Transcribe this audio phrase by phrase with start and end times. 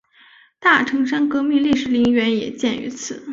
[0.59, 3.21] 大城山革命烈士陵园也建于此。